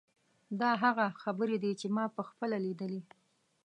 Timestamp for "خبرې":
1.23-1.57